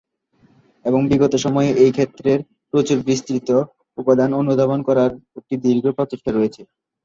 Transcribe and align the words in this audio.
এবং 0.85 1.01
বিগত 1.09 1.33
সময়ে 1.45 1.71
এই 1.83 1.91
ক্ষেত্রের 1.91 2.39
প্রচুর 2.73 2.97
বিস্তৃত 3.07 3.49
উপাদান 3.97 4.29
অনুধাবন 4.33 4.79
করার 4.87 5.09
একটি 5.39 5.55
দীর্ঘ 5.65 5.85
প্রচেষ্টা 5.97 6.31
রয়েছে। 6.31 6.61